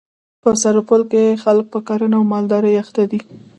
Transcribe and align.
په 0.41 0.49
سرپل 0.61 1.01
کي 1.11 1.23
خلک 1.43 1.65
په 1.73 1.79
کرهڼه 1.87 2.15
او 2.19 2.23
مالدري 2.31 2.73
اخته 2.81 3.03
دي. 3.11 3.19